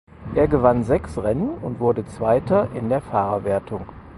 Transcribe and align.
Er 0.33 0.47
gewann 0.47 0.83
sechs 0.83 1.15
Rennen 1.21 1.59
und 1.59 1.79
wurde 1.79 2.07
Zweiter 2.07 2.69
in 2.73 2.89
der 2.89 3.01
Fahrerwertung. 3.01 3.85